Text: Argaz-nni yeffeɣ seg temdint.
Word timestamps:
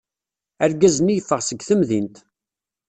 Argaz-nni 0.63 1.13
yeffeɣ 1.15 1.39
seg 1.43 1.59
temdint. 1.67 2.15